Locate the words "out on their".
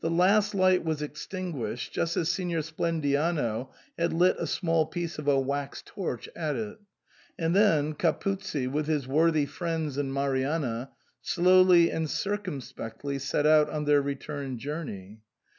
13.46-14.00